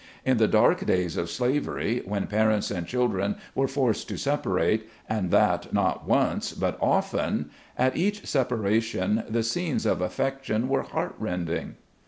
[0.25, 5.29] In the dark days of slavery, when parents and children were forced to separate, and
[5.29, 11.75] that not once, but often, at each separation the scenes of affection were heart rending.